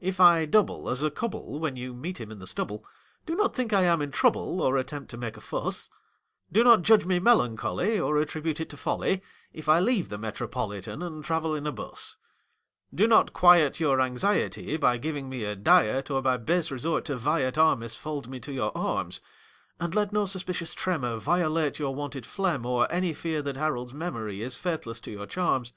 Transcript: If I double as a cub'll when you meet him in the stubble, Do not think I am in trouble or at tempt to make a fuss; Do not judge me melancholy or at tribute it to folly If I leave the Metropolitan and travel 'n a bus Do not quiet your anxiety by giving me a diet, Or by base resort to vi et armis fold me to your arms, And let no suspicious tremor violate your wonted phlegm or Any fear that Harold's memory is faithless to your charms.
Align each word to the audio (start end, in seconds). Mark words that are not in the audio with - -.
If 0.00 0.20
I 0.20 0.46
double 0.46 0.88
as 0.88 1.02
a 1.02 1.10
cub'll 1.10 1.58
when 1.60 1.76
you 1.76 1.92
meet 1.92 2.18
him 2.18 2.30
in 2.30 2.38
the 2.38 2.46
stubble, 2.46 2.82
Do 3.26 3.34
not 3.36 3.54
think 3.54 3.74
I 3.74 3.82
am 3.82 4.00
in 4.00 4.10
trouble 4.10 4.62
or 4.62 4.78
at 4.78 4.86
tempt 4.86 5.10
to 5.10 5.18
make 5.18 5.36
a 5.36 5.40
fuss; 5.42 5.90
Do 6.50 6.64
not 6.64 6.80
judge 6.80 7.04
me 7.04 7.18
melancholy 7.18 8.00
or 8.00 8.18
at 8.18 8.28
tribute 8.28 8.58
it 8.58 8.70
to 8.70 8.78
folly 8.78 9.22
If 9.52 9.68
I 9.68 9.80
leave 9.80 10.08
the 10.08 10.16
Metropolitan 10.16 11.02
and 11.02 11.22
travel 11.22 11.54
'n 11.54 11.66
a 11.66 11.72
bus 11.72 12.16
Do 12.94 13.06
not 13.06 13.34
quiet 13.34 13.78
your 13.78 14.00
anxiety 14.00 14.78
by 14.78 14.96
giving 14.96 15.28
me 15.28 15.44
a 15.44 15.54
diet, 15.54 16.10
Or 16.10 16.22
by 16.22 16.38
base 16.38 16.70
resort 16.70 17.04
to 17.04 17.18
vi 17.18 17.42
et 17.42 17.58
armis 17.58 17.98
fold 17.98 18.28
me 18.28 18.40
to 18.40 18.54
your 18.54 18.74
arms, 18.74 19.20
And 19.78 19.94
let 19.94 20.10
no 20.10 20.24
suspicious 20.24 20.72
tremor 20.72 21.18
violate 21.18 21.78
your 21.78 21.94
wonted 21.94 22.24
phlegm 22.24 22.64
or 22.64 22.90
Any 22.90 23.12
fear 23.12 23.42
that 23.42 23.58
Harold's 23.58 23.92
memory 23.92 24.40
is 24.40 24.56
faithless 24.56 25.00
to 25.00 25.10
your 25.10 25.26
charms. 25.26 25.74